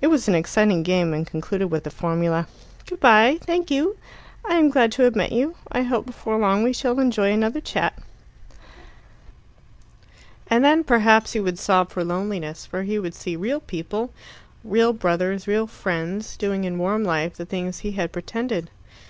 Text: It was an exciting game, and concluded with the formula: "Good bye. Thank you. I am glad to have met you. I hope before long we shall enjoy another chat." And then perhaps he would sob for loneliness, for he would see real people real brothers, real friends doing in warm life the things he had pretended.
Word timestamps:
It 0.00 0.06
was 0.06 0.28
an 0.28 0.34
exciting 0.34 0.82
game, 0.82 1.12
and 1.12 1.26
concluded 1.26 1.66
with 1.66 1.84
the 1.84 1.90
formula: 1.90 2.46
"Good 2.86 3.00
bye. 3.00 3.36
Thank 3.42 3.70
you. 3.70 3.98
I 4.42 4.54
am 4.54 4.70
glad 4.70 4.90
to 4.92 5.02
have 5.02 5.14
met 5.14 5.30
you. 5.30 5.56
I 5.70 5.82
hope 5.82 6.06
before 6.06 6.38
long 6.38 6.62
we 6.62 6.72
shall 6.72 6.98
enjoy 6.98 7.30
another 7.32 7.60
chat." 7.60 7.92
And 10.46 10.64
then 10.64 10.84
perhaps 10.84 11.34
he 11.34 11.40
would 11.40 11.58
sob 11.58 11.90
for 11.90 12.02
loneliness, 12.02 12.64
for 12.64 12.82
he 12.84 12.98
would 12.98 13.14
see 13.14 13.36
real 13.36 13.60
people 13.60 14.10
real 14.64 14.94
brothers, 14.94 15.46
real 15.46 15.66
friends 15.66 16.38
doing 16.38 16.64
in 16.64 16.78
warm 16.78 17.04
life 17.04 17.34
the 17.36 17.44
things 17.44 17.80
he 17.80 17.92
had 17.92 18.10
pretended. 18.10 18.70